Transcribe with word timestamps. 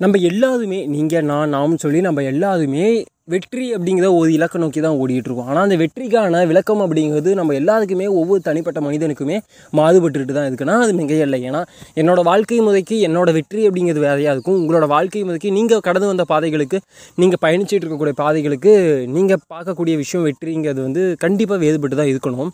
நம்ம 0.00 0.16
எல்லாருமே 0.30 0.76
நீங்கள் 0.86 1.24
நான் 1.28 1.54
நாம்னு 1.54 1.80
சொல்லி 1.84 2.00
நம்ம 2.06 2.22
எல்லாருமே 2.32 2.84
வெற்றி 3.32 3.64
அப்படிங்கிற 3.76 4.06
ஒரு 4.18 4.28
இலக்கை 4.34 4.58
நோக்கி 4.62 4.80
தான் 4.84 4.98
ஓடிட்டுருக்கோம் 5.02 5.48
ஆனால் 5.50 5.64
அந்த 5.66 5.76
வெற்றிக்கான 5.80 6.42
விளக்கம் 6.50 6.82
அப்படிங்கிறது 6.84 7.30
நம்ம 7.34 7.54
எல்லாருக்குமே 7.60 8.06
ஒவ்வொரு 8.20 8.40
தனிப்பட்ட 8.48 8.80
மனிதனுக்குமே 8.86 9.36
மாறுபட்டுட்டு 9.78 10.36
தான் 10.38 10.48
இருக்குன்னா 10.50 10.76
அது 10.84 10.92
மிகையல்ல. 11.00 11.38
ஏன்னா 11.48 11.60
என்னோடய 12.00 12.28
வாழ்க்கை 12.30 12.60
முறைக்கு 12.68 12.96
என்னோட 13.08 13.28
வெற்றி 13.38 13.60
அப்படிங்கிறது 13.68 14.04
வேறையாக 14.06 14.34
இருக்கும். 14.36 14.58
உங்களோட 14.62 14.86
வாழ்க்கை 14.94 15.24
முறைக்கு 15.24 15.52
நீங்கள் 15.58 15.84
கடந்து 15.88 16.10
வந்த 16.12 16.26
பாதைகளுக்கு 16.32 16.80
நீங்கள் 17.14 17.42
பயணிச்சுட்டு 17.46 17.84
இருக்கக்கூடிய 17.84 18.16
பாதைகளுக்கு 18.24 18.74
நீங்கள் 19.16 19.44
பார்க்கக்கூடிய 19.54 19.96
விஷயம் 20.04 20.26
வெற்றிங்கிறது 20.28 20.82
வந்து 20.88 21.04
கண்டிப்பாக 21.26 21.60
வேறுபட்டு 21.66 22.00
தான் 22.02 22.12
இருக்கணும். 22.14 22.50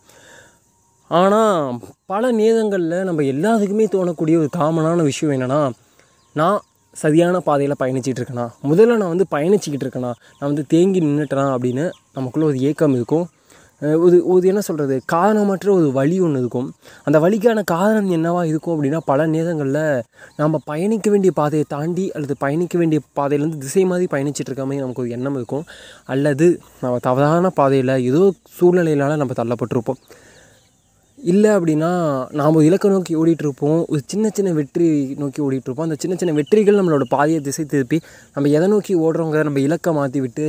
ஆனால் 1.11 1.81
பல 2.13 2.31
நேரங்களில் 2.43 3.01
நம்ம 3.09 3.23
எல்லாத்துக்குமே 3.35 3.87
தோணக்கூடிய 3.97 4.37
ஒரு 4.43 4.51
காமனான 4.61 5.03
விஷயம் 5.13 5.35
என்னென்னா 5.37 5.63
நான் 6.37 6.61
சரியான 7.03 7.41
பாதையில் 7.41 7.81
பயணிச்சிட்டு 7.83 8.21
இருக்கேனா? 8.23 8.47
முதல்ல 8.71 8.97
நான் 8.97 9.15
வந்து 9.15 9.27
பயணிச்சிக்கிட்டு 9.31 9.87
இருக்கேனா? 9.87 10.13
நான் 10.39 10.51
வந்து 10.51 10.65
தேங்கி 10.69 11.01
நின்றுட்டேனா 11.01 11.47
அப்படின்னு 11.55 11.91
நமக்குள்ளே 12.15 12.49
ஒரு 12.49 12.59
ஏக்கம் 12.61 12.95
இருக்கும். 12.95 13.27
ஒரு 14.05 14.17
ஒரு 14.27 14.43
என்ன 14.47 14.61
சொல்கிறது 14.61 14.97
காரணமற்ற 15.05 15.73
ஒரு 15.73 15.93
வழி 15.93 16.21
ஒன்று 16.21 16.39
இருக்கும். 16.41 16.69
அந்த 17.05 17.19
வழிக்கான 17.19 17.63
காரணம் 17.63 18.11
என்னவாக 18.11 18.47
இருக்கும் 18.47 18.75
அப்படின்னா 18.75 19.01
பல 19.05 19.27
நேரங்களில் 19.27 20.03
நம்ம 20.37 20.61
பயணிக்க 20.65 21.11
வேண்டிய 21.11 21.33
பாதையை 21.33 21.67
தாண்டி 21.69 22.05
அல்லது 22.13 22.37
பயணிக்க 22.39 22.79
வேண்டிய 22.79 23.01
பாதையிலேருந்து 23.17 23.59
திசை 23.59 23.85
மாதிரி 23.85 24.07
பயணிச்சிட்டு 24.11 24.49
இருக்க 24.49 24.65
மாதிரி 24.65 24.81
நமக்கு 24.81 25.03
ஒரு 25.03 25.11
எண்ணம் 25.11 25.35
இருக்கும். 25.35 25.65
அல்லது 26.05 26.49
நம்ம 26.81 26.99
தவறான 26.99 27.51
பாதையில் 27.51 27.95
ஏதோ 28.11 28.23
சூழ்நிலையினால 28.61 29.17
நம்ம 29.17 29.35
தள்ளப்பட்டிருப்போம். 29.43 30.01
இல்லை 31.25 31.51
அப்படின்னா 31.57 31.91
நாம் 32.39 32.57
ஒரு 32.59 32.65
இலக்கை 32.69 32.89
நோக்கி 32.91 33.13
ஓடிட்டுருப்போம். 33.21 33.79
ஒரு 33.93 34.01
சின்ன 34.13 34.31
சின்ன 34.37 34.51
வெற்றி 34.59 34.89
நோக்கி 35.21 35.41
ஓடிட்டுருப்போம். 35.47 35.87
அந்த 35.89 35.97
சின்ன 36.03 36.15
சின்ன 36.21 36.33
வெற்றிகள் 36.39 36.79
நம்மளோட 36.81 37.05
பாதையை 37.15 37.41
திசை 37.47 37.65
திருப்பி 37.65 37.99
நம்ம 38.35 38.51
எதை 38.51 38.67
நோக்கி 38.69 38.95
ஓடுறோங்க 39.05 39.45
நம்ம 39.49 39.61
இலக்கை 39.61 39.93
மாற்றி 39.93 40.21
விட்டு 40.25 40.47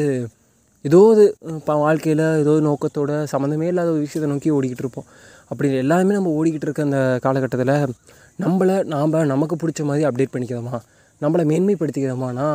ஏதோ 0.85 0.99
ஒரு 1.11 1.23
இப்போ 1.57 1.75
வாழ்க்கையில் 1.83 2.25
ஏதோ 2.41 2.53
நோக்கத்தோட 2.67 3.11
சம்மந்தமே 3.31 3.67
இல்லாத 3.71 3.89
ஒரு 3.89 4.01
விஷயத்தை 4.05 4.27
நோக்கி 4.33 4.49
ஓடிக்கிட்டு 4.57 4.83
இருப்போம் 4.85 5.07
அப்படி 5.51 5.67
எல்லாருமே 5.83 6.13
நம்ம 6.13 6.33
ஓடிக்கிட்டு 6.39 6.67
இருக்க 6.67 6.81
அந்த 6.83 6.99
காலகட்டத்தில் 7.23 7.73
நம்மளை 8.39 8.75
நாம் 8.93 9.15
நமக்கு 9.33 9.55
பிடிச்ச 9.61 9.81
மாதிரி 9.89 10.05
அப்டேட் 10.09 10.33
பண்ணிக்கிறோமா? 10.33 10.77
நம்மளை 11.21 11.43
மேன்மைப்படுத்திக்கிறோமானா 11.51 12.47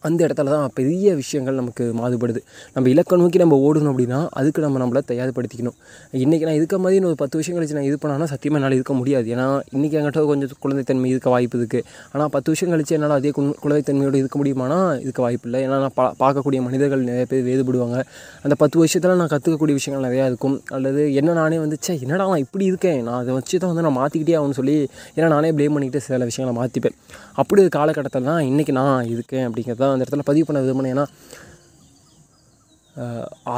அந்த 0.00 0.26
இடத்துல 0.26 0.44
தான் 0.44 0.70
பெரிய 0.74 1.14
விஷயங்கள் 1.14 1.54
நமக்கு 1.54 1.84
மாறுபடுது 1.84 2.40
நம்ம 2.74 2.88
இலக்கை 2.88 3.18
நோக்கி 3.18 3.38
நம்ம 3.38 3.56
ஓடணும் 3.56 3.92
அப்படின்னா 3.92 4.28
அதுக்கு 4.30 4.62
நம்ம 4.62 4.86
நம்மளை 4.86 5.00
தயார்படுத்திக்கணும். 5.08 5.76
இன்றைக்கி 6.12 6.40
நான் 6.40 6.54
இருக்க 6.54 6.78
மாதிரி 6.78 6.94
இன்னொரு 6.94 7.14
ஒரு 7.14 7.14
பத்து 7.14 7.38
வருஷம் 7.38 7.56
கழிச்சு 7.56 7.72
நான் 7.72 7.82
இது 7.82 7.98
பண்ணானா 8.02 8.24
சத்தியமாக 8.24 8.62
என்னால் 8.62 8.72
இருக்க 8.72 8.92
முடியாது. 8.92 9.34
ஏன்னா 9.34 9.60
இன்றைக்கி 9.76 9.96
என்கிட்ட 9.98 10.26
கொஞ்சம் 10.26 10.48
குழந்தைத்தன்மை 10.62 11.04
இருக்க 11.04 11.30
வாய்ப்பு 11.30 11.58
இருக்குது 11.58 11.82
ஆனால் 12.12 12.28
பத்து 12.30 12.52
வருஷம் 12.52 12.70
கழிச்சு 12.70 12.88
என்னால் 12.88 13.10
அதே 13.10 13.30
கு- 13.30 13.54
குழந்தைத்தன்மையோடு 13.62 14.14
இருக்க 14.14 14.44
முடியுமானா 14.44 15.00
இருக்க 15.00 15.22
வாய்ப்பு 15.22 15.50
இல்லை. 15.50 15.68
ஏன்னா 15.68 15.78
நான் 15.78 15.90
பா 15.94 16.14
பார்க்கக்கூடிய 16.20 16.62
மனிதர்கள் 16.62 17.00
நிறைய 17.00 17.26
பேர் 17.26 17.44
வேறுபடுவாங்க. 17.44 18.02
அந்த 18.42 18.54
பத்து 18.54 18.78
வருஷத்தில் 18.78 19.16
நான் 19.16 19.28
கற்றுக்கக்கூடிய 19.28 19.72
விஷயங்கள் 19.72 20.10
நிறையா 20.10 20.26
இருக்கும். 20.26 20.62
அல்லது 20.68 21.14
என்ன 21.14 21.32
நானே 21.32 21.56
வந்துச்சே 21.56 22.00
என்னடா 22.00 22.28
நான் 22.28 22.38
இப்படி 22.38 22.64
இருக்கேன்? 22.64 23.02
நான் 23.02 23.20
அதை 23.20 23.34
வச்சு 23.34 23.58
தான் 23.58 23.74
வந்து 23.74 23.90
நான் 23.90 23.98
மாற்றிக்கிட்டே 23.98 24.40
ஆகணும்னு 24.40 24.50
சொல்லி 24.50 24.88
ஏன்னா 25.16 25.26
நானே 25.26 25.50
ப்ளேம் 25.50 25.72
பண்ணிக்கிட்டு 25.72 26.00
சில 26.00 26.24
விஷயங்களை 26.24 26.60
மாற்றிப்பேன் 26.60 26.96
அப்படி 27.34 27.60
ஒரு 27.60 27.70
காலகட்டத்தில் 27.70 28.22
தான் 28.22 28.44
இன்றைக்கி 28.44 28.70
நான் 28.70 29.06
இருக்கேன் 29.06 29.50
அப்படிங்கிறத 29.50 29.89
அந்த 29.94 30.04
இடத்துல 30.04 30.26
பதிவு 30.30 30.46
பண்ண 30.48 30.60
விரும்பினேன் 30.64 30.94
ஏன்னா 30.96 31.06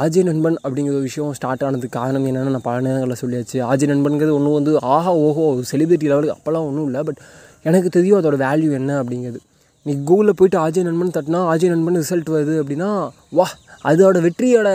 ஆஜி 0.01 0.21
நண்பன் 0.27 0.57
அப்படிங்கிற 0.63 0.93
ஒரு 0.97 1.05
விஷயம் 1.07 1.31
ஸ்டார்ட் 1.37 1.63
ஆனதுக்கு 1.67 1.97
காரணம் 1.99 2.27
என்னென்னு 2.29 2.53
நான் 2.55 2.67
பல 2.67 2.81
நேரங்களில் 2.85 3.19
சொல்லியாச்சு. 3.21 3.57
ஆஜி 3.69 3.85
நண்பன்கிறது 3.91 4.35
ஒன்றும் 4.37 4.57
வந்து 4.57 4.73
ஆஹா 4.95 5.11
ஓஹோ 5.25 5.45
செலிபிரிட்டி 5.71 6.07
லெவலுக்கு 6.11 6.35
அப்போல்லாம் 6.35 6.67
ஒன்றும் 6.69 6.87
இல்லை 6.89 7.01
பட் 7.07 7.19
எனக்கு 7.69 7.89
தெரியும் 7.97 8.19
அதோட 8.19 8.37
வேல்யூ 8.45 8.69
என்ன 8.79 8.91
அப்படிங்கிறது. 9.01 9.39
நீ 9.85 9.93
கூகுளில் 10.09 10.37
போயிட்டு 10.39 10.57
ஆஜய் 10.65 10.87
நண்பன் 10.87 11.15
தட்டினா 11.15 11.39
ஆஜய் 11.53 11.71
நண்பன் 11.73 11.99
ரிசல்ட் 12.01 12.29
வருது 12.35 12.55
அப்படின்னா 12.61 12.89
வா 13.39 13.47
அதோட 13.89 14.17
வெற்றியோட 14.27 14.69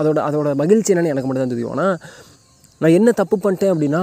அதோட 0.00 0.18
அதோட 0.28 0.48
மகிழ்ச்சி 0.62 0.92
என்னென்னு 0.92 1.12
எனக்கு 1.14 1.28
மட்டும் 1.28 1.44
தான் 1.44 1.54
தெரியும். 1.54 1.74
ஆனால் 1.76 1.94
நான் 2.80 2.96
என்ன 2.98 3.10
தப்பு 3.20 3.36
பண்ணிட்டேன் 3.44 3.72
அப்படின்னா 3.74 4.02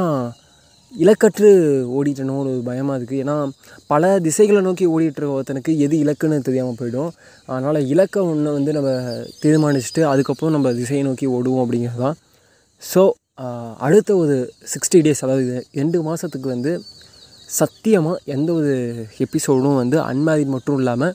இலக்கற்று 1.04 1.50
ஓடிட்டனோ 1.98 2.36
ஒரு 2.44 2.52
பயமாக 2.68 2.98
இருக்குது 3.00 3.22
ஏன்னா 3.24 3.36
பல 3.92 4.04
திசைகளை 4.26 4.60
நோக்கி 4.68 4.86
ஓடிட்டுருக்க 4.94 5.38
ஒருத்தனுக்கு 5.38 5.72
எது 5.86 5.96
இலக்குன்னு 6.04 6.38
தெரியாமல் 6.48 6.78
போயிடும். 6.80 7.12
அதனால் 7.54 7.80
இலக்கை 7.94 8.22
ஒன்று 8.32 8.56
வந்து 8.58 8.72
நம்ம 8.78 8.92
தீர்மானிச்சுட்டு 9.44 10.04
அதுக்கப்புறம் 10.12 10.56
நம்ம 10.56 10.72
திசையை 10.80 11.04
நோக்கி 11.10 11.28
ஓடுவோம் 11.38 11.64
அப்படிங்கிறது 11.64 12.04
தான். 12.06 12.18
ஸோ 12.82 13.04
அடுத்த 13.88 14.12
ஒரு 14.24 14.36
சிக்ஸ்டி 14.74 15.00
டேஸ் 15.06 15.24
அதாவது 15.26 15.44
இது 15.48 15.58
ரெண்டு 15.80 15.98
மாதத்துக்கு 16.08 16.48
வந்து 16.56 16.72
சத்தியமாக 17.50 18.22
எந்த 18.36 18.50
ஒரு 18.60 18.74
எபிசோடும் 19.26 19.80
வந்து 19.82 19.98
அன்மேரிட் 20.10 20.54
மட்டும் 20.56 20.78
இல்லாமல் 20.82 21.14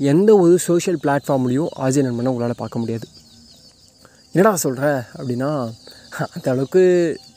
எந்த 0.00 0.30
ஒரு 0.42 0.54
சோஷியல் 0.68 1.00
பிளாட்ஃபார்ம்லேயும் 1.04 1.70
ஆஜய் 1.84 2.06
நண்பனை 2.06 2.30
உங்களால் 2.32 2.60
பார்க்க 2.62 2.82
முடியாது. 2.82 3.06
என்னடா 4.34 4.54
சொல்கிற 4.66 4.86
அப்படின்னா 5.16 5.50
அந்த 6.34 6.46
அளவுக்கு 6.52 6.82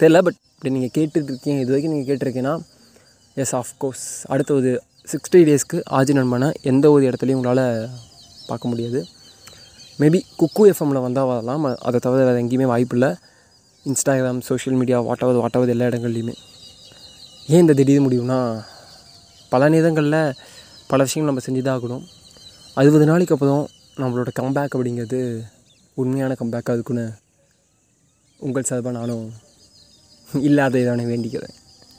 தெரில 0.02 0.20
பட் 0.28 0.40
இப்படி 0.60 0.72
நீங்கள் 0.76 0.94
கேட்டுட்டு 0.96 1.30
இருக்கீங்க 1.32 1.60
இது 1.64 1.72
வரைக்கும் 1.72 1.92
நீங்கள் 1.94 2.08
கேட்டிருக்கீங்கன்னா 2.08 2.56
எஸ் 3.42 3.54
ஆஃப்கோர்ஸ் 3.60 4.02
அடுத்த 4.34 4.52
ஒரு 4.58 4.72
சிக்ஸ்டி 5.12 5.40
டேஸ்க்கு 5.50 5.78
ஆஜி 5.98 6.14
நண்பனை 6.18 6.48
எந்த 6.72 6.86
ஒரு 6.96 7.04
இடத்துலையும் 7.10 7.40
உங்களால் 7.40 7.64
பார்க்க 8.50 8.72
முடியாது. 8.72 9.00
மேபி 10.02 10.20
குக்கு 10.42 10.66
எஃப்எம்மில் 10.72 11.04
வந்தால் 11.06 11.30
வரலாம். 11.32 11.70
அதை 11.88 11.98
தவிர 12.08 12.26
வேறு 12.30 12.44
எங்கேயுமே 12.44 12.70
வாய்ப்பு 12.74 12.96
இல்லை. 12.98 13.12
இன்ஸ்டாகிராம் 13.86 14.44
சோஷியல் 14.50 14.78
மீடியா 14.82 15.00
வாட்டாவது 15.10 15.40
வாட்டாவது 15.44 15.74
எல்லா 15.78 15.90
இடங்கள்லையுமே. 15.92 16.38
ஏன் 17.54 17.64
இந்த 17.64 17.76
திடீர் 17.82 18.06
முடியும்னா 18.10 18.40
பல 19.56 19.70
நேரங்களில் 19.76 20.22
பல 20.94 21.02
விஷயங்கள் 21.08 21.34
நம்ம 21.34 21.48
செஞ்சு 21.50 21.68
தான் 21.68 21.78
ஆகணும் 21.80 22.06
அறுபது 22.80 23.12
நாளைக்கு 23.12 23.36
அப்புறம் 23.38 23.66
நம்மளோட 24.02 24.32
கம்பேக் 24.40 24.76
அப்படிங்கிறது 24.78 25.22
உண்மையான 26.02 26.36
கம்பேக்காக 26.42 26.78
இருக்குன்னு 26.80 27.06
உங்கள் 28.40 28.68
சார்பாக 28.72 29.00
நானும் 29.00 29.28
ഇല്ലാതെ 30.34 30.80
ഇതാണ് 30.80 31.06
വേണ്ടിക്കുന്നത് 31.06 31.69